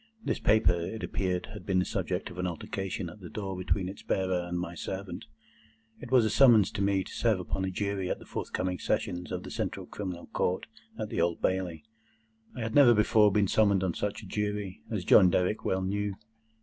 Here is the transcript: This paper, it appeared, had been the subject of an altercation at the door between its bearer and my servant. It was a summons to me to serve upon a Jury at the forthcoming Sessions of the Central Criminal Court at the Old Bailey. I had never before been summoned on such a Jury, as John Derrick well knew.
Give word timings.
This 0.25 0.39
paper, 0.39 0.73
it 0.73 1.03
appeared, 1.03 1.49
had 1.53 1.63
been 1.63 1.77
the 1.77 1.85
subject 1.85 2.31
of 2.31 2.39
an 2.39 2.47
altercation 2.47 3.07
at 3.07 3.19
the 3.21 3.29
door 3.29 3.55
between 3.55 3.87
its 3.87 4.01
bearer 4.01 4.47
and 4.47 4.59
my 4.59 4.73
servant. 4.73 5.25
It 5.99 6.09
was 6.09 6.25
a 6.25 6.29
summons 6.31 6.71
to 6.71 6.81
me 6.81 7.03
to 7.03 7.11
serve 7.13 7.39
upon 7.39 7.65
a 7.65 7.69
Jury 7.69 8.09
at 8.09 8.17
the 8.17 8.25
forthcoming 8.25 8.79
Sessions 8.79 9.31
of 9.31 9.43
the 9.43 9.51
Central 9.51 9.85
Criminal 9.85 10.25
Court 10.33 10.65
at 10.97 11.09
the 11.09 11.21
Old 11.21 11.39
Bailey. 11.39 11.83
I 12.55 12.61
had 12.61 12.73
never 12.73 12.95
before 12.95 13.31
been 13.31 13.47
summoned 13.47 13.83
on 13.83 13.93
such 13.93 14.23
a 14.23 14.27
Jury, 14.27 14.81
as 14.89 15.05
John 15.05 15.29
Derrick 15.29 15.63
well 15.63 15.83
knew. 15.83 16.15